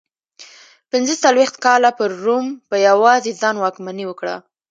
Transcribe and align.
پنځه 0.91 1.13
څلوېښت 1.23 1.55
کاله 1.65 1.91
پر 1.99 2.09
روم 2.23 2.45
په 2.69 2.75
یوازې 2.87 3.31
ځان 3.41 3.55
واکمني 3.59 4.05
وکړه. 4.07 4.35